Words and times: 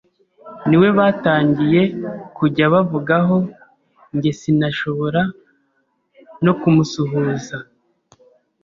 niwe 0.67 0.89
batangiye 0.97 1.81
kujya 2.37 2.65
bavugaho, 2.73 3.37
njye 4.15 4.31
sinashoboraga 4.39 5.23
no 6.45 6.53
kumusuhuza 6.59 7.57